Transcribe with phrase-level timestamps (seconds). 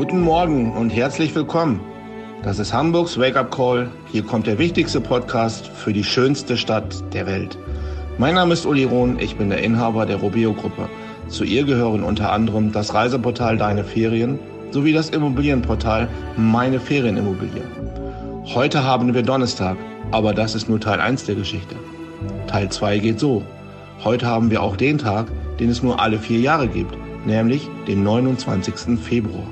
[0.00, 1.78] Guten Morgen und herzlich willkommen.
[2.42, 3.90] Das ist Hamburgs Wake-up Call.
[4.10, 7.58] Hier kommt der wichtigste Podcast für die schönste Stadt der Welt.
[8.16, 10.88] Mein Name ist Uli Rohn, ich bin der Inhaber der Robeo Gruppe.
[11.28, 14.38] Zu ihr gehören unter anderem das Reiseportal Deine Ferien
[14.70, 16.08] sowie das Immobilienportal
[16.38, 17.62] Meine Ferienimmobilie.
[18.54, 19.76] Heute haben wir Donnerstag,
[20.12, 21.76] aber das ist nur Teil 1 der Geschichte.
[22.46, 23.42] Teil 2 geht so.
[24.02, 25.26] Heute haben wir auch den Tag,
[25.58, 26.96] den es nur alle vier Jahre gibt,
[27.26, 28.98] nämlich den 29.
[28.98, 29.44] Februar.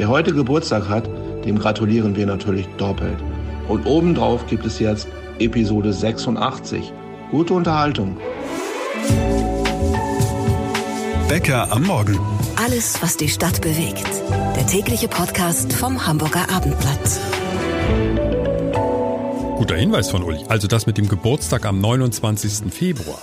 [0.00, 1.10] Wer heute Geburtstag hat,
[1.44, 3.18] dem gratulieren wir natürlich doppelt.
[3.68, 5.06] Und obendrauf gibt es jetzt
[5.38, 6.90] Episode 86.
[7.30, 8.16] Gute Unterhaltung.
[11.28, 12.18] Bäcker am Morgen.
[12.56, 14.08] Alles, was die Stadt bewegt.
[14.56, 17.20] Der tägliche Podcast vom Hamburger Abendblatt.
[19.60, 20.38] Guter Hinweis von Uli.
[20.48, 22.72] Also das mit dem Geburtstag am 29.
[22.72, 23.20] Februar.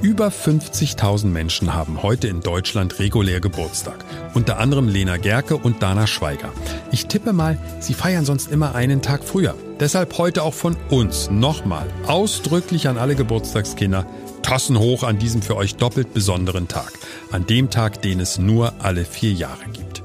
[0.00, 4.02] Über 50.000 Menschen haben heute in Deutschland regulär Geburtstag.
[4.32, 6.50] Unter anderem Lena Gerke und Dana Schweiger.
[6.92, 9.54] Ich tippe mal, sie feiern sonst immer einen Tag früher.
[9.78, 14.06] Deshalb heute auch von uns nochmal ausdrücklich an alle Geburtstagskinder.
[14.40, 16.94] Tassen hoch an diesem für euch doppelt besonderen Tag.
[17.32, 20.02] An dem Tag, den es nur alle vier Jahre gibt.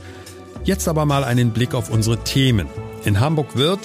[0.65, 2.67] Jetzt aber mal einen Blick auf unsere Themen.
[3.05, 3.79] In Hamburg wird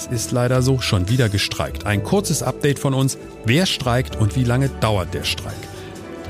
[0.00, 1.84] es ist leider so, schon wieder gestreikt.
[1.84, 3.18] Ein kurzes Update von uns.
[3.44, 5.52] Wer streikt und wie lange dauert der Streik?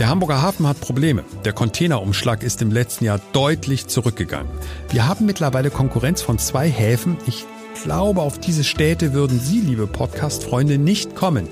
[0.01, 1.23] Der Hamburger Hafen hat Probleme.
[1.45, 4.51] Der Containerumschlag ist im letzten Jahr deutlich zurückgegangen.
[4.91, 7.17] Wir haben mittlerweile Konkurrenz von zwei Häfen.
[7.27, 7.45] Ich
[7.85, 11.47] glaube, auf diese Städte würden Sie, liebe Podcast-Freunde, nicht kommen.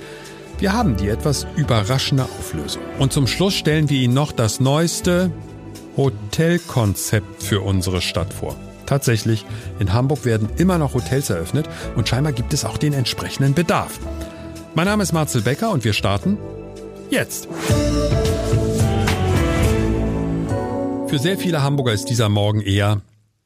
[0.59, 2.83] Wir haben die etwas überraschende Auflösung.
[2.99, 5.31] Und zum Schluss stellen wir Ihnen noch das neueste
[5.97, 8.57] Hotelkonzept für unsere Stadt vor.
[8.89, 9.45] Tatsächlich,
[9.79, 14.01] in Hamburg werden immer noch Hotels eröffnet und scheinbar gibt es auch den entsprechenden Bedarf.
[14.75, 16.39] Mein Name ist Marcel Becker und wir starten
[17.11, 17.49] jetzt.
[21.07, 23.03] Für sehr viele Hamburger ist dieser Morgen eher,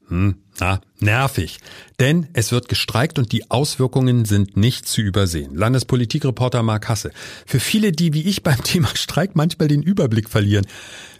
[0.07, 1.59] hm, na, nervig.
[1.99, 5.55] Denn es wird gestreikt und die Auswirkungen sind nicht zu übersehen.
[5.55, 7.11] Landespolitikreporter Mark Hasse.
[7.45, 10.65] Für viele, die wie ich beim Thema Streik manchmal den Überblick verlieren.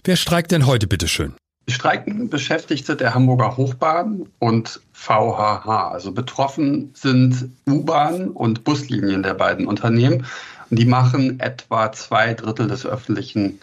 [0.06, 1.34] Wer streikt denn heute bitteschön?
[1.68, 5.91] Streiken Beschäftigte der Hamburger Hochbahn und VHH.
[5.91, 10.25] Also betroffen sind U-Bahn und Buslinien der beiden Unternehmen.
[10.69, 13.59] Und die machen etwa zwei Drittel des öffentlichen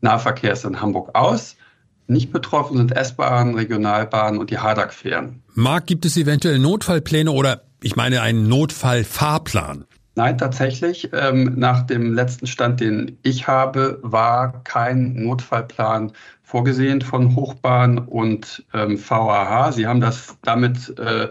[0.00, 1.56] Nahverkehrs in Hamburg aus.
[2.06, 5.42] Nicht betroffen sind S-Bahn, Regionalbahn und die Hardag-Fähren.
[5.54, 9.84] Marc, gibt es eventuell Notfallpläne oder ich meine einen Notfallfahrplan?
[10.16, 11.10] Nein, tatsächlich.
[11.12, 16.12] Ähm, nach dem letzten Stand, den ich habe, war kein Notfallplan
[16.50, 19.70] vorgesehen von Hochbahn und ähm, VAH.
[19.72, 21.28] Sie haben das damit äh,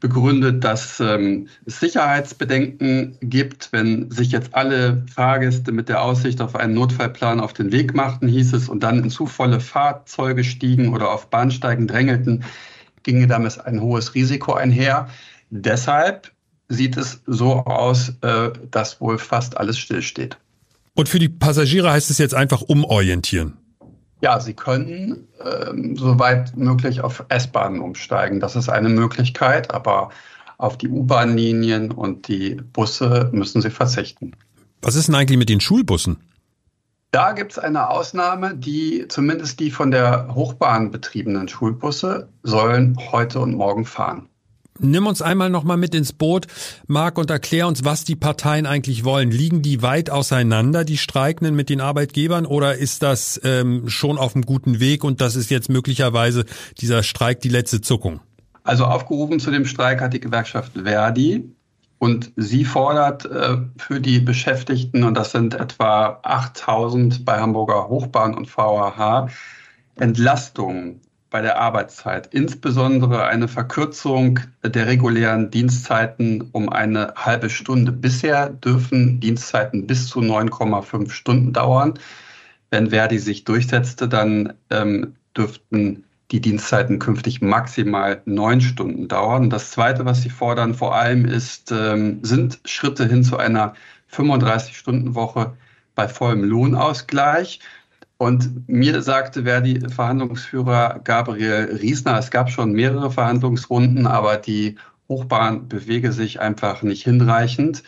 [0.00, 6.56] begründet, dass ähm, es Sicherheitsbedenken gibt, wenn sich jetzt alle Fahrgäste mit der Aussicht auf
[6.56, 10.94] einen Notfallplan auf den Weg machten, hieß es, und dann in zu volle Fahrzeuge stiegen
[10.94, 12.44] oder auf Bahnsteigen drängelten,
[13.02, 15.08] ginge damit ein hohes Risiko einher.
[15.50, 16.32] Deshalb
[16.68, 20.38] sieht es so aus, äh, dass wohl fast alles stillsteht.
[20.94, 23.58] Und für die Passagiere heißt es jetzt einfach umorientieren.
[24.20, 28.40] Ja, Sie können ähm, soweit möglich auf S-Bahnen umsteigen.
[28.40, 30.10] Das ist eine Möglichkeit, aber
[30.58, 34.32] auf die U-Bahn-Linien und die Busse müssen Sie verzichten.
[34.80, 36.16] Was ist denn eigentlich mit den Schulbussen?
[37.10, 43.40] Da gibt es eine Ausnahme, die zumindest die von der Hochbahn betriebenen Schulbusse sollen heute
[43.40, 44.28] und morgen fahren.
[44.78, 46.46] Nimm uns einmal nochmal mit ins Boot,
[46.86, 49.30] Marc, und erklär uns, was die Parteien eigentlich wollen.
[49.30, 54.34] Liegen die weit auseinander, die Streikenden mit den Arbeitgebern, oder ist das ähm, schon auf
[54.34, 56.44] einem guten Weg und das ist jetzt möglicherweise
[56.78, 58.20] dieser Streik die letzte Zuckung?
[58.64, 61.52] Also aufgerufen zu dem Streik hat die Gewerkschaft Verdi
[61.98, 68.34] und sie fordert äh, für die Beschäftigten, und das sind etwa 8000 bei Hamburger Hochbahn
[68.34, 69.28] und VAH,
[69.94, 71.00] Entlastung
[71.30, 77.92] bei der Arbeitszeit, insbesondere eine Verkürzung der regulären Dienstzeiten um eine halbe Stunde.
[77.92, 81.94] Bisher dürfen Dienstzeiten bis zu 9,5 Stunden dauern.
[82.70, 89.50] Wenn Verdi sich durchsetzte, dann ähm, dürften die Dienstzeiten künftig maximal neun Stunden dauern.
[89.50, 93.74] Das Zweite, was sie fordern, vor allem ist, ähm, sind Schritte hin zu einer
[94.12, 95.56] 35-Stunden-Woche
[95.94, 97.60] bei vollem Lohnausgleich.
[98.18, 104.76] Und mir sagte Verdi-Verhandlungsführer Gabriel Riesner, es gab schon mehrere Verhandlungsrunden, aber die
[105.08, 107.82] Hochbahn bewege sich einfach nicht hinreichend.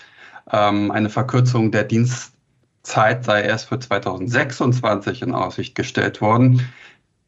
[0.51, 6.69] Ähm, eine Verkürzung der Dienstzeit sei erst für 2026 in Aussicht gestellt worden.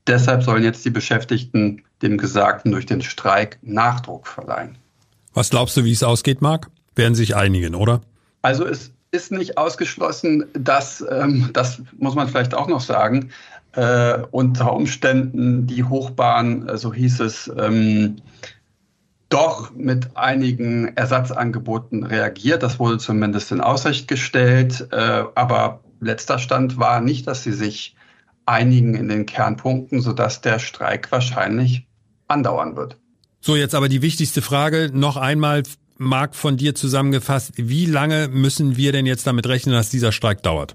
[0.07, 4.77] Deshalb sollen jetzt die Beschäftigten dem Gesagten durch den Streik Nachdruck verleihen.
[5.33, 6.71] Was glaubst du, wie es ausgeht, Marc?
[6.97, 8.01] Werden sich einigen, oder?
[8.43, 13.31] Also es ist nicht ausgeschlossen, dass, ähm, das muss man vielleicht auch noch sagen,
[13.73, 18.17] äh, unter Umständen die Hochbahn, äh, so hieß es, ähm,
[19.29, 22.63] doch mit einigen Ersatzangeboten reagiert.
[22.63, 24.89] Das wurde zumindest in Aussicht gestellt.
[24.91, 27.95] Äh, aber letzter Stand war nicht, dass sie sich
[28.47, 31.87] einigen in den Kernpunkten, sodass der Streik wahrscheinlich
[32.27, 32.97] andauern wird.
[33.41, 35.63] So, jetzt aber die wichtigste Frage noch einmal,
[36.01, 37.53] Marc, von dir zusammengefasst.
[37.57, 40.75] Wie lange müssen wir denn jetzt damit rechnen, dass dieser Streik dauert?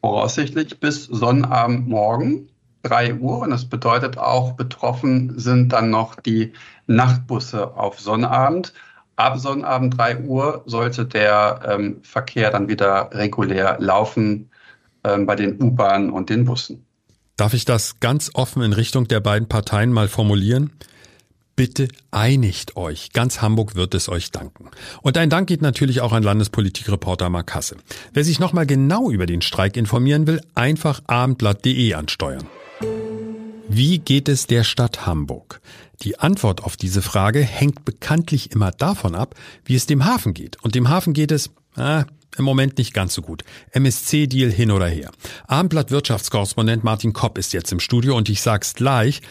[0.00, 2.48] Voraussichtlich bis Sonnabend morgen,
[2.82, 3.40] 3 Uhr.
[3.40, 6.54] Und das bedeutet auch, betroffen sind dann noch die
[6.86, 8.72] Nachtbusse auf Sonnabend.
[9.16, 14.48] Ab Sonnabend 3 Uhr sollte der ähm, Verkehr dann wieder regulär laufen
[15.04, 16.86] ähm, bei den U-Bahnen und den Bussen.
[17.36, 20.72] Darf ich das ganz offen in Richtung der beiden Parteien mal formulieren?
[21.56, 23.12] Bitte einigt euch.
[23.12, 24.70] Ganz Hamburg wird es euch danken.
[25.02, 27.76] Und ein Dank geht natürlich auch an Landespolitikreporter Mark Hasse.
[28.12, 32.48] Wer sich nochmal genau über den Streik informieren will, einfach abendblatt.de ansteuern.
[33.68, 35.60] Wie geht es der Stadt Hamburg?
[36.02, 40.62] Die Antwort auf diese Frage hängt bekanntlich immer davon ab, wie es dem Hafen geht.
[40.62, 42.04] Und dem Hafen geht es, ah,
[42.36, 43.44] im Moment nicht ganz so gut.
[43.70, 45.12] MSC-Deal hin oder her.
[45.46, 49.22] Abendblatt Wirtschaftskorrespondent Martin Kopp ist jetzt im Studio und ich sag's gleich,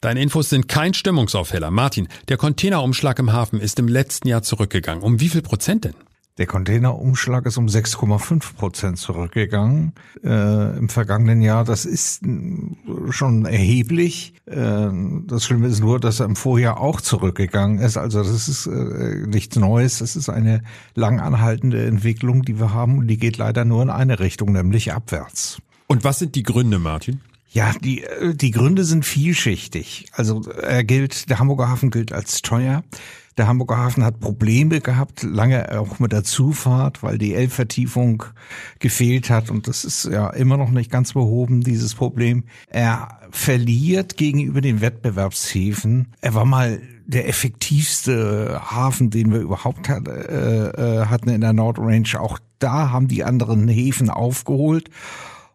[0.00, 1.72] Deine Infos sind kein Stimmungsaufheller.
[1.72, 5.02] Martin, der Containerumschlag im Hafen ist im letzten Jahr zurückgegangen.
[5.02, 5.94] Um wie viel Prozent denn?
[6.38, 9.92] Der Containerumschlag ist um 6,5 Prozent zurückgegangen
[10.22, 11.64] äh, im vergangenen Jahr.
[11.64, 12.22] Das ist
[13.10, 14.34] schon erheblich.
[14.46, 14.88] Äh,
[15.26, 17.96] das Schlimme ist nur, dass er im Vorjahr auch zurückgegangen ist.
[17.96, 19.98] Also das ist äh, nichts Neues.
[19.98, 20.62] Das ist eine
[20.94, 22.98] lang anhaltende Entwicklung, die wir haben.
[22.98, 25.58] Und die geht leider nur in eine Richtung, nämlich abwärts.
[25.88, 27.20] Und was sind die Gründe, Martin?
[27.50, 30.06] Ja, die, äh, die Gründe sind vielschichtig.
[30.12, 32.84] Also er gilt, der Hamburger Hafen gilt als teuer.
[33.38, 38.24] Der Hamburger Hafen hat Probleme gehabt, lange auch mit der Zufahrt, weil die Elbvertiefung
[38.80, 39.48] gefehlt hat.
[39.48, 42.44] Und das ist ja immer noch nicht ganz behoben, dieses Problem.
[42.68, 46.08] Er verliert gegenüber den Wettbewerbshäfen.
[46.20, 51.52] Er war mal der effektivste Hafen, den wir überhaupt hat, äh, äh hatten in der
[51.52, 52.20] Nordrange.
[52.20, 54.90] Auch da haben die anderen Häfen aufgeholt.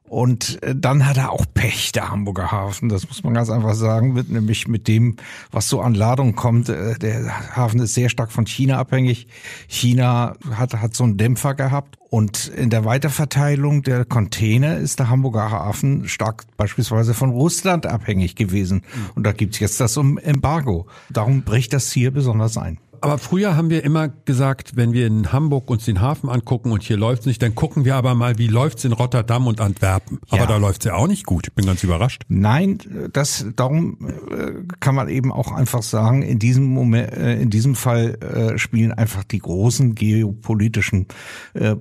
[0.07, 2.89] Und äh, dann hat er auch Pech, der Hamburger Hafen.
[2.89, 5.15] Das muss man ganz einfach sagen, mit, nämlich mit dem,
[5.51, 6.69] was so an Ladung kommt.
[6.69, 9.27] Äh, der Hafen ist sehr stark von China abhängig.
[9.67, 11.97] China hat, hat so einen Dämpfer gehabt.
[12.09, 18.35] Und in der Weiterverteilung der Container ist der Hamburger Hafen stark beispielsweise von Russland abhängig
[18.35, 18.83] gewesen.
[19.15, 20.85] Und da gibt's jetzt das Embargo.
[21.09, 22.77] Darum bricht das hier besonders ein.
[23.03, 26.83] Aber früher haben wir immer gesagt, wenn wir in Hamburg uns den Hafen angucken und
[26.83, 30.19] hier läuft's nicht, dann gucken wir aber mal, wie läuft's in Rotterdam und Antwerpen.
[30.29, 30.45] Aber ja.
[30.45, 31.47] da läuft's ja auch nicht gut.
[31.47, 32.23] Ich bin ganz überrascht.
[32.29, 32.77] Nein,
[33.11, 33.97] das darum
[34.31, 38.57] äh, kann man eben auch einfach sagen, in diesem Moment, äh, in diesem Fall äh,
[38.57, 41.07] spielen einfach die großen geopolitischen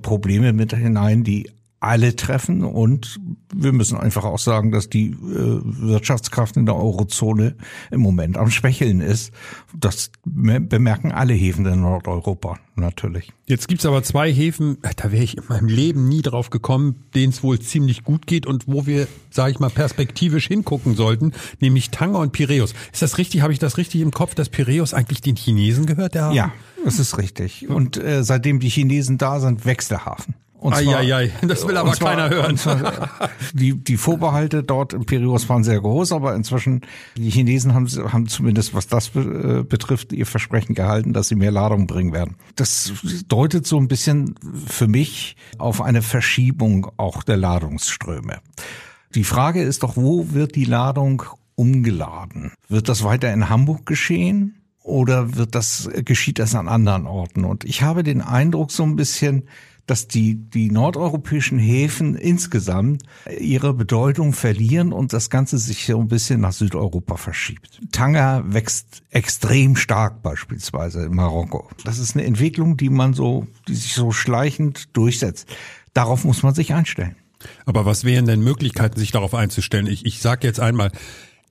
[0.02, 1.48] Probleme mit hinein, die
[1.82, 3.18] alle treffen und
[3.52, 7.56] wir müssen einfach auch sagen, dass die äh, Wirtschaftskraft in der Eurozone
[7.90, 9.32] im Moment am Schwächeln ist.
[9.74, 13.32] Das bemerken alle Häfen in Nordeuropa natürlich.
[13.46, 17.32] Jetzt gibt's aber zwei Häfen, da wäre ich in meinem Leben nie drauf gekommen, denen
[17.32, 21.90] es wohl ziemlich gut geht und wo wir, sage ich mal, perspektivisch hingucken sollten, nämlich
[21.90, 22.74] Tanger und Piräus.
[22.92, 23.42] Ist das richtig?
[23.42, 26.14] Habe ich das richtig im Kopf, dass Piräus eigentlich den Chinesen gehört?
[26.14, 26.36] Der Hafen?
[26.36, 26.52] Ja,
[26.84, 27.68] das ist richtig.
[27.68, 30.34] Und äh, seitdem die Chinesen da sind, wächst der Hafen.
[30.62, 32.56] Und zwar, ai, ai, das will aber zwar, keiner hören.
[32.56, 33.10] Zwar,
[33.52, 36.82] die, die Vorbehalte dort im Piraeus waren sehr groß, aber inzwischen,
[37.16, 41.50] die Chinesen haben, haben zumindest, was das äh, betrifft, ihr Versprechen gehalten, dass sie mehr
[41.50, 42.36] Ladung bringen werden.
[42.54, 42.92] Das
[43.26, 48.38] deutet so ein bisschen für mich auf eine Verschiebung auch der Ladungsströme.
[49.16, 51.24] Die Frage ist doch, wo wird die Ladung
[51.56, 52.52] umgeladen?
[52.68, 54.62] Wird das weiter in Hamburg geschehen?
[54.84, 57.44] Oder wird das, geschieht das an anderen Orten?
[57.44, 59.48] Und ich habe den Eindruck so ein bisschen,
[59.86, 63.02] dass die, die nordeuropäischen Häfen insgesamt
[63.38, 67.80] ihre Bedeutung verlieren und das Ganze sich so ein bisschen nach Südeuropa verschiebt.
[67.90, 71.68] Tanger wächst extrem stark beispielsweise in Marokko.
[71.84, 75.48] Das ist eine Entwicklung, die man so, die sich so schleichend durchsetzt.
[75.94, 77.16] Darauf muss man sich einstellen.
[77.66, 79.86] Aber was wären denn Möglichkeiten, sich darauf einzustellen?
[79.86, 80.92] Ich, ich sage jetzt einmal,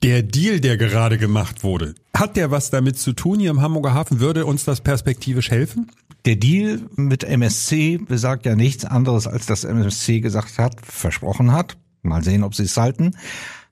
[0.02, 3.94] der Deal, der gerade gemacht wurde, hat der was damit zu tun hier im Hamburger
[3.94, 4.18] Hafen?
[4.18, 5.90] Würde uns das perspektivisch helfen?
[6.24, 11.76] Der Deal mit MSC besagt ja nichts anderes, als dass MSC gesagt hat, versprochen hat,
[12.02, 13.16] mal sehen, ob sie es halten,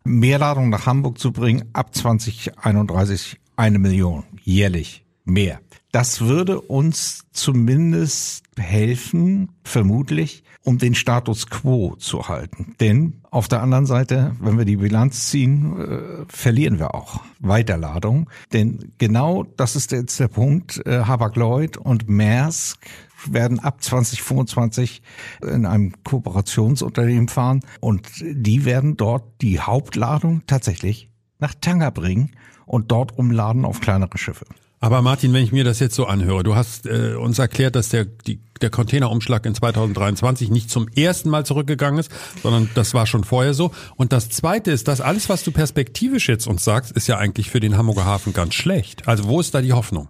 [0.02, 5.60] Mehrladung nach Hamburg zu bringen, ab 2031 eine Million jährlich mehr.
[5.92, 12.76] Das würde uns zumindest helfen, vermutlich, um den Status quo zu halten.
[12.78, 18.30] Denn auf der anderen Seite, wenn wir die Bilanz ziehen, äh, verlieren wir auch Weiterladung.
[18.52, 20.84] Denn genau das ist jetzt der Punkt.
[20.86, 22.86] Äh, Hapag-Lloyd und Maersk
[23.26, 25.02] werden ab 2025
[25.42, 32.30] in einem Kooperationsunternehmen fahren und die werden dort die Hauptladung tatsächlich nach Tanger bringen
[32.66, 34.46] und dort umladen auf kleinere Schiffe.
[34.82, 37.90] Aber Martin, wenn ich mir das jetzt so anhöre, du hast äh, uns erklärt, dass
[37.90, 42.10] der, die, der Containerumschlag in 2023 nicht zum ersten Mal zurückgegangen ist,
[42.42, 43.72] sondern das war schon vorher so.
[43.96, 47.50] Und das Zweite ist, dass alles, was du perspektivisch jetzt uns sagst, ist ja eigentlich
[47.50, 49.06] für den Hamburger Hafen ganz schlecht.
[49.06, 50.08] Also wo ist da die Hoffnung?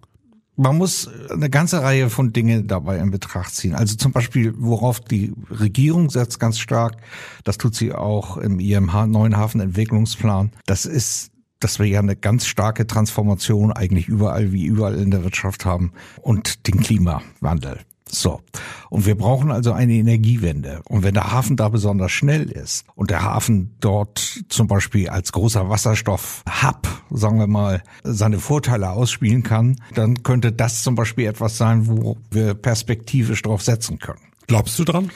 [0.60, 3.74] man muss eine ganze Reihe von Dingen dabei in Betracht ziehen.
[3.74, 6.98] Also zum Beispiel, worauf die Regierung setzt ganz stark,
[7.44, 10.52] das tut sie auch im IMH, neuen Hafenentwicklungsplan.
[10.66, 11.29] Das ist
[11.60, 15.92] dass wir ja eine ganz starke Transformation eigentlich überall wie überall in der Wirtschaft haben
[16.20, 17.80] und den Klimawandel.
[18.12, 18.40] So.
[18.88, 20.80] Und wir brauchen also eine Energiewende.
[20.88, 25.32] Und wenn der Hafen da besonders schnell ist und der Hafen dort zum Beispiel als
[25.32, 31.56] großer Wasserstoff-Hub, sagen wir mal, seine Vorteile ausspielen kann, dann könnte das zum Beispiel etwas
[31.56, 34.20] sein, wo wir perspektivisch drauf setzen können.
[34.46, 35.10] Glaubst du dran?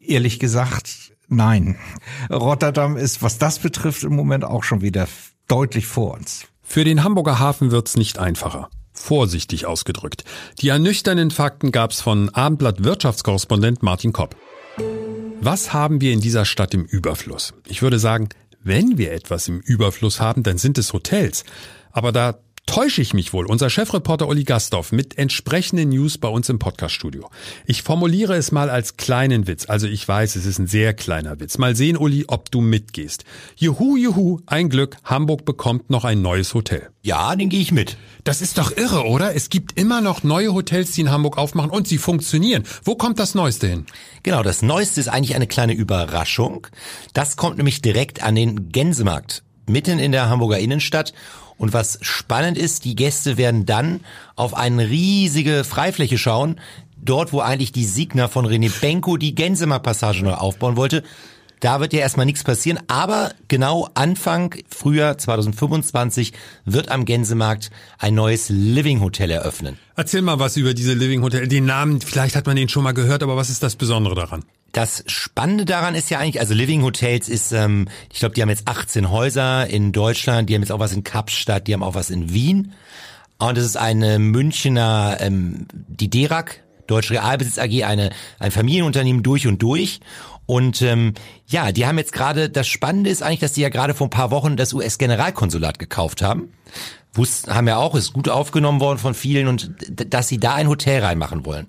[0.00, 1.76] Ehrlich gesagt, nein.
[2.30, 5.08] Rotterdam ist, was das betrifft, im Moment auch schon wieder
[5.48, 6.46] deutlich vor uns.
[6.62, 8.68] Für den Hamburger Hafen wird's nicht einfacher.
[8.92, 10.24] Vorsichtig ausgedrückt.
[10.60, 14.36] Die ernüchternden Fakten gab's von Abendblatt Wirtschaftskorrespondent Martin Kopp.
[15.40, 17.54] Was haben wir in dieser Stadt im Überfluss?
[17.66, 18.30] Ich würde sagen,
[18.64, 21.44] wenn wir etwas im Überfluss haben, dann sind es Hotels.
[21.92, 23.46] Aber da täusche ich mich wohl.
[23.46, 27.30] Unser Chefreporter Uli Gastorf mit entsprechenden News bei uns im Podcaststudio.
[27.64, 29.66] Ich formuliere es mal als kleinen Witz.
[29.68, 31.58] Also ich weiß, es ist ein sehr kleiner Witz.
[31.58, 33.24] Mal sehen, Uli, ob du mitgehst.
[33.56, 34.96] Juhu, juhu, ein Glück.
[35.04, 36.90] Hamburg bekommt noch ein neues Hotel.
[37.02, 37.96] Ja, den gehe ich mit.
[38.24, 39.34] Das ist doch irre, oder?
[39.36, 42.64] Es gibt immer noch neue Hotels, die in Hamburg aufmachen und sie funktionieren.
[42.82, 43.86] Wo kommt das Neueste hin?
[44.24, 46.66] Genau, das Neueste ist eigentlich eine kleine Überraschung.
[47.12, 51.14] Das kommt nämlich direkt an den Gänsemarkt, mitten in der Hamburger Innenstadt.
[51.58, 54.00] Und was spannend ist, die Gäste werden dann
[54.34, 56.60] auf eine riesige Freifläche schauen,
[56.96, 61.02] dort wo eigentlich die Signa von René Benko die Gänsemarkt-Passage neu aufbauen wollte.
[61.60, 66.34] Da wird ja erstmal nichts passieren, aber genau Anfang Frühjahr 2025
[66.66, 69.78] wird am Gänsemarkt ein neues Living Hotel eröffnen.
[69.96, 71.48] Erzähl mal was über diese Living Hotel.
[71.48, 74.44] Den Namen, vielleicht hat man den schon mal gehört, aber was ist das Besondere daran?
[74.76, 78.50] Das Spannende daran ist ja eigentlich, also Living Hotels ist, ähm, ich glaube, die haben
[78.50, 81.94] jetzt 18 Häuser in Deutschland, die haben jetzt auch was in Kapstadt, die haben auch
[81.94, 82.74] was in Wien.
[83.38, 89.46] Und es ist eine Münchner, ähm, die DERAG, Deutsche Realbesitz AG, eine, ein Familienunternehmen durch
[89.46, 90.00] und durch.
[90.44, 91.14] Und ähm,
[91.46, 94.10] ja, die haben jetzt gerade, das Spannende ist eigentlich, dass die ja gerade vor ein
[94.10, 96.52] paar Wochen das US-Generalkonsulat gekauft haben.
[97.14, 100.68] Wussten, haben ja auch, ist gut aufgenommen worden von vielen und dass sie da ein
[100.68, 101.68] Hotel reinmachen wollen.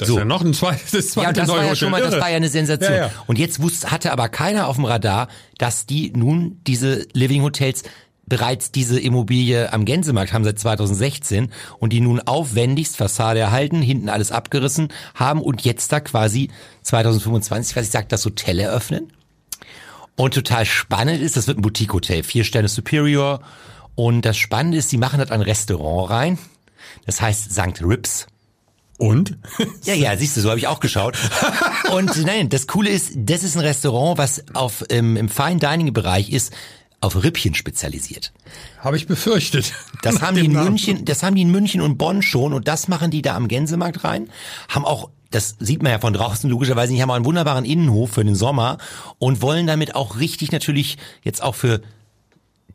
[0.00, 0.14] Das so.
[0.14, 1.76] ist ja noch ein zweites, das zweite ja, das neue war ja Hotel.
[1.76, 2.92] schon mal, das war ja eine Sensation.
[2.92, 3.10] Ja, ja.
[3.26, 5.28] Und jetzt wusste, hatte aber keiner auf dem Radar,
[5.58, 7.84] dass die nun diese Living Hotels
[8.26, 14.08] bereits diese Immobilie am Gänsemarkt haben seit 2016 und die nun aufwendigst Fassade erhalten, hinten
[14.08, 16.50] alles abgerissen haben und jetzt da quasi
[16.82, 19.12] 2025, was ich sage, das Hotel eröffnen.
[20.16, 23.40] Und total spannend ist, das wird ein Boutique-Hotel, vier Sterne Superior.
[23.94, 26.38] Und das Spannende ist, sie machen dort ein Restaurant rein.
[27.06, 27.82] Das heißt St.
[27.82, 28.26] Rips.
[29.00, 29.38] Und?
[29.84, 31.16] Ja, ja, siehst du, so habe ich auch geschaut.
[31.90, 35.92] Und nein, das Coole ist, das ist ein Restaurant, was auf ähm, im Fine Dining
[35.94, 36.52] Bereich ist,
[37.00, 38.32] auf Rippchen spezialisiert.
[38.78, 39.72] Habe ich befürchtet.
[40.02, 40.68] Das haben die in Namen.
[40.68, 43.48] München, das haben die in München und Bonn schon und das machen die da am
[43.48, 44.28] Gänsemarkt rein.
[44.68, 48.10] Haben auch das sieht man ja von draußen logischerweise nicht, haben auch einen wunderbaren Innenhof
[48.10, 48.78] für den Sommer
[49.18, 51.80] und wollen damit auch richtig natürlich jetzt auch für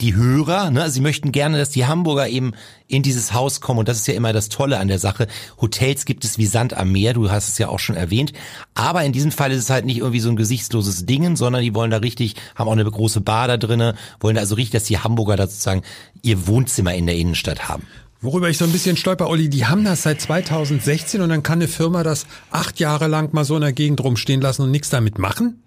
[0.01, 2.53] die Hörer, ne, sie möchten gerne, dass die Hamburger eben
[2.87, 5.27] in dieses Haus kommen und das ist ja immer das Tolle an der Sache.
[5.61, 8.33] Hotels gibt es wie Sand am Meer, du hast es ja auch schon erwähnt,
[8.73, 11.73] aber in diesem Fall ist es halt nicht irgendwie so ein gesichtsloses Dingen, sondern die
[11.73, 14.83] wollen da richtig, haben auch eine große Bar da drinne, wollen da also richtig, dass
[14.83, 15.83] die Hamburger da sozusagen
[16.21, 17.83] ihr Wohnzimmer in der Innenstadt haben.
[18.21, 21.59] Worüber ich so ein bisschen stolper, Olli, die haben das seit 2016 und dann kann
[21.59, 24.89] eine Firma das acht Jahre lang mal so in der Gegend rumstehen lassen und nichts
[24.89, 25.61] damit machen?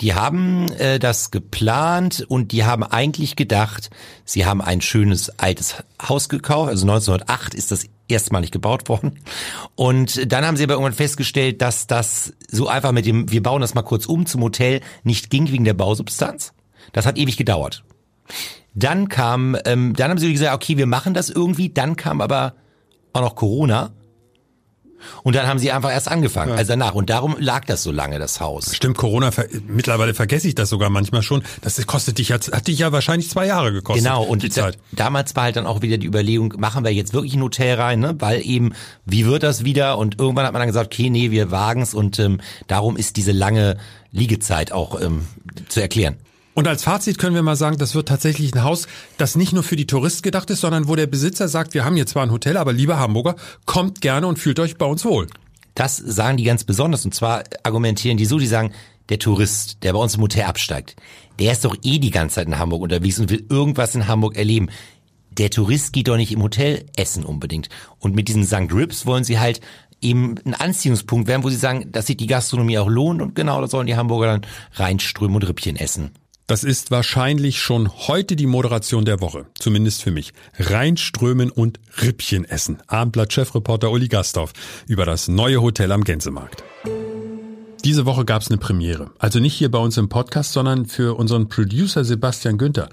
[0.00, 3.90] Die haben äh, das geplant und die haben eigentlich gedacht,
[4.24, 6.70] sie haben ein schönes altes Haus gekauft.
[6.70, 9.18] Also 1908 ist das erstmalig gebaut worden.
[9.74, 13.60] Und dann haben sie aber irgendwann festgestellt, dass das so einfach mit dem, wir bauen
[13.60, 16.52] das mal kurz um zum Hotel, nicht ging wegen der Bausubstanz.
[16.92, 17.84] Das hat ewig gedauert.
[18.74, 21.70] Dann kam, ähm, dann haben sie gesagt, okay, wir machen das irgendwie.
[21.70, 22.54] Dann kam aber
[23.12, 23.90] auch noch Corona.
[25.22, 26.94] Und dann haben sie einfach erst angefangen, also danach.
[26.94, 28.74] Und darum lag das so lange, das Haus.
[28.74, 31.42] Stimmt, Corona, ver mittlerweile vergesse ich das sogar manchmal schon.
[31.62, 34.04] Das kostet dich, hat, hat dich ja wahrscheinlich zwei Jahre gekostet.
[34.04, 34.78] Genau, und die da, Zeit.
[34.92, 38.00] damals war halt dann auch wieder die Überlegung, machen wir jetzt wirklich ein Hotel rein,
[38.00, 38.16] ne?
[38.18, 38.72] weil eben,
[39.04, 39.98] wie wird das wieder?
[39.98, 43.32] Und irgendwann hat man dann gesagt, okay, nee, wir wagen's und ähm, darum ist diese
[43.32, 43.76] lange
[44.12, 45.26] Liegezeit auch ähm,
[45.68, 46.16] zu erklären.
[46.58, 49.62] Und als Fazit können wir mal sagen, das wird tatsächlich ein Haus, das nicht nur
[49.62, 52.32] für die Touristen gedacht ist, sondern wo der Besitzer sagt, wir haben hier zwar ein
[52.32, 55.28] Hotel, aber lieber Hamburger, kommt gerne und fühlt euch bei uns wohl.
[55.76, 57.04] Das sagen die ganz besonders.
[57.04, 58.72] Und zwar argumentieren die so, die sagen,
[59.08, 60.96] der Tourist, der bei uns im Hotel absteigt,
[61.38, 64.36] der ist doch eh die ganze Zeit in Hamburg unterwegs und will irgendwas in Hamburg
[64.36, 64.68] erleben.
[65.30, 67.68] Der Tourist geht doch nicht im Hotel essen unbedingt.
[68.00, 68.74] Und mit diesen St.
[68.74, 69.60] Rips wollen sie halt
[70.00, 73.60] eben ein Anziehungspunkt werden, wo sie sagen, dass sich die Gastronomie auch lohnt und genau
[73.60, 76.10] da sollen die Hamburger dann reinströmen und Rippchen essen.
[76.48, 80.32] Das ist wahrscheinlich schon heute die Moderation der Woche, zumindest für mich.
[80.58, 82.78] Reinströmen und Rippchen essen.
[82.86, 84.54] Abendblatt-Chefreporter Uli Gastorf
[84.86, 86.64] über das neue Hotel am Gänsemarkt.
[87.84, 89.10] Diese Woche gab es eine Premiere.
[89.18, 92.88] Also nicht hier bei uns im Podcast, sondern für unseren Producer Sebastian Günther.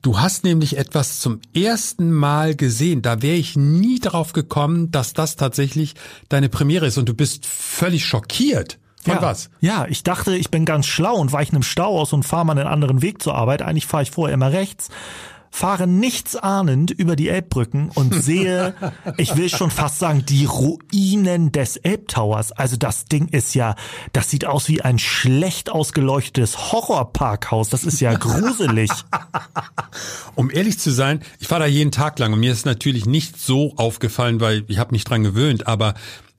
[0.00, 3.02] Du hast nämlich etwas zum ersten Mal gesehen.
[3.02, 5.94] Da wäre ich nie drauf gekommen, dass das tatsächlich
[6.28, 8.78] deine Premiere ist und du bist völlig schockiert.
[9.02, 9.50] Von ja, was?
[9.60, 12.58] Ja, ich dachte, ich bin ganz schlau und weiche einem Stau aus und fahre mal
[12.58, 13.62] einen anderen Weg zur Arbeit.
[13.62, 14.88] Eigentlich fahre ich vorher immer rechts
[15.52, 18.74] fahre nichtsahnend über die Elbbrücken und sehe,
[19.18, 22.52] ich will schon fast sagen, die Ruinen des Elbtowers.
[22.52, 23.76] Also das Ding ist ja,
[24.14, 27.68] das sieht aus wie ein schlecht ausgeleuchtetes Horrorparkhaus.
[27.68, 28.90] Das ist ja gruselig.
[30.34, 33.38] um ehrlich zu sein, ich fahre da jeden Tag lang und mir ist natürlich nicht
[33.38, 35.94] so aufgefallen, weil ich habe mich dran gewöhnt, aber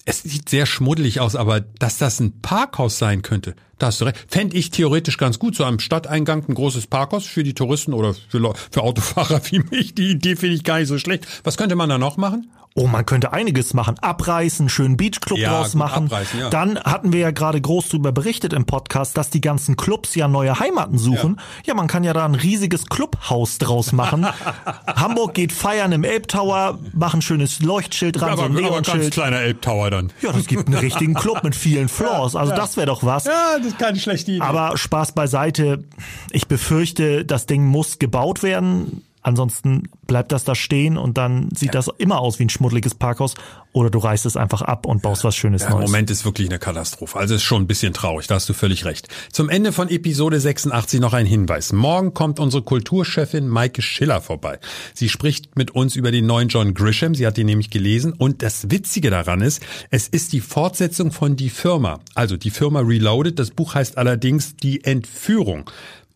[0.06, 4.06] es sieht sehr schmuddelig aus, aber dass das ein Parkhaus sein könnte, da hast du
[4.06, 4.26] recht.
[4.30, 8.14] Fände ich theoretisch ganz gut, so am Stadteingang ein großes Parkhaus für die Touristen oder
[8.14, 9.94] für, für Autofahrer wie mich.
[9.94, 11.28] Die Idee finde ich gar nicht so schlecht.
[11.44, 12.50] Was könnte man da noch machen?
[12.76, 14.00] Oh, man könnte einiges machen.
[14.00, 16.10] Abreißen, schönen Beachclub ja, draus machen.
[16.40, 16.50] Ja.
[16.50, 20.28] Dann hatten wir ja gerade groß darüber berichtet im Podcast, dass die ganzen Clubs ja
[20.28, 21.36] neue Heimaten suchen.
[21.38, 24.26] Ja, ja man kann ja da ein riesiges Clubhaus draus machen.
[24.88, 29.42] Hamburg geht feiern im Elbtower, machen schönes Leuchtschild dran, aber, so ein aber ganz kleiner
[29.42, 30.12] Elbtower dann.
[30.22, 32.36] Ja, das gibt einen richtigen Club mit vielen Floors.
[32.36, 33.26] Also das wäre doch was.
[33.26, 34.42] Ja, das ist keine schlechte Idee.
[34.42, 35.84] Aber Spaß beiseite.
[36.32, 41.70] Ich befürchte, das Ding muss gebaut werden Ansonsten bleibt das da stehen und dann sieht
[41.70, 41.72] ja.
[41.74, 43.36] das immer aus wie ein schmuddeliges Parkhaus
[43.72, 45.86] oder du reißt es einfach ab und baust was Schönes ja, Neues.
[45.86, 47.18] Im Moment ist wirklich eine Katastrophe.
[47.18, 49.08] Also ist schon ein bisschen traurig, da hast du völlig recht.
[49.32, 51.74] Zum Ende von Episode 86 noch ein Hinweis.
[51.74, 54.60] Morgen kommt unsere Kulturchefin Maike Schiller vorbei.
[54.94, 57.16] Sie spricht mit uns über den neuen John Grisham.
[57.16, 61.36] Sie hat ihn nämlich gelesen und das Witzige daran ist, es ist die Fortsetzung von
[61.36, 62.00] Die Firma.
[62.14, 63.40] Also die Firma Reloaded.
[63.40, 65.70] Das Buch heißt allerdings Die Entführung.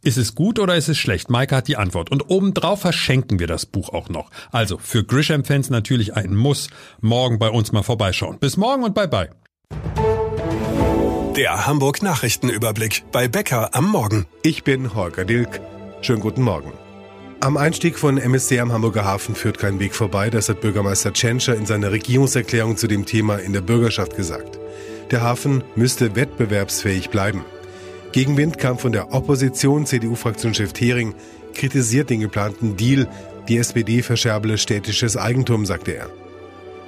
[0.04, 1.30] Ist es gut oder ist es schlecht?
[1.30, 2.12] Maike hat die Antwort.
[2.12, 4.30] Und obendrauf verschenken wir das Buch auch noch.
[4.52, 6.70] Also für Grisham-Fans natürlich ein Muss.
[7.02, 8.38] Morgen bei uns mal vorbeischauen.
[8.40, 9.30] Bis morgen und bye bye.
[11.36, 14.28] Der Hamburg Nachrichtenüberblick bei Becker am Morgen.
[14.44, 15.62] Ich bin Holger Dilk.
[16.02, 16.74] Schönen guten Morgen.
[17.40, 21.56] Am Einstieg von MSC am Hamburger Hafen führt kein Weg vorbei, das hat Bürgermeister Tschentscher
[21.56, 24.58] in seiner Regierungserklärung zu dem Thema in der Bürgerschaft gesagt.
[25.12, 27.46] Der Hafen müsste wettbewerbsfähig bleiben.
[28.18, 29.86] Gegenwind kam von der Opposition.
[29.86, 31.14] CDU-Fraktionschef Thering
[31.54, 33.08] kritisiert den geplanten Deal.
[33.48, 36.10] Die SPD verscherbele städtisches Eigentum, sagte er.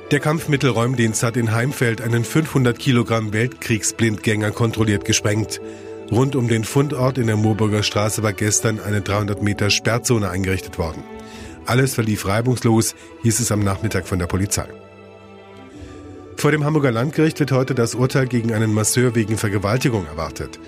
[0.09, 5.61] Der Kampfmittelräumdienst hat in Heimfeld einen 500 Kilogramm Weltkriegsblindgänger kontrolliert gesprengt.
[6.09, 10.79] Rund um den Fundort in der Moorburger Straße war gestern eine 300 Meter Sperrzone eingerichtet
[10.79, 11.03] worden.
[11.67, 14.65] Alles verlief reibungslos, hieß es am Nachmittag von der Polizei.
[16.37, 20.59] Vor dem Hamburger Landgericht wird heute das Urteil gegen einen Masseur wegen Vergewaltigung erwartet.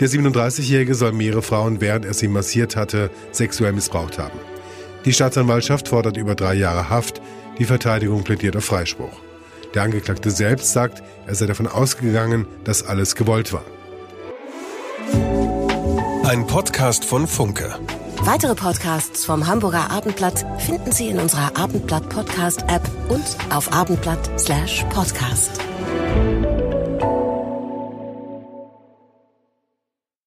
[0.00, 4.38] Der 37-Jährige soll mehrere Frauen, während er sie massiert hatte, sexuell missbraucht haben.
[5.04, 7.20] Die Staatsanwaltschaft fordert über drei Jahre Haft.
[7.58, 9.20] Die Verteidigung plädiert auf Freispruch.
[9.74, 13.64] Der Angeklagte selbst sagt, er sei davon ausgegangen, dass alles gewollt war.
[16.24, 17.78] Ein Podcast von Funke.
[18.22, 25.60] Weitere Podcasts vom Hamburger Abendblatt finden Sie in unserer Abendblatt Podcast App und auf abendblatt/podcast.